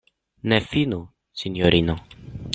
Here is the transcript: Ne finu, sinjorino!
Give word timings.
Ne 0.53 0.59
finu, 0.71 0.99
sinjorino! 1.43 1.99